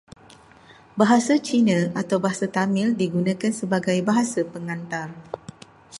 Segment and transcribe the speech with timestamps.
[0.99, 5.09] Bahasa Cina atau Bahasa Tamil digunakan sebagai bahasa pengantar.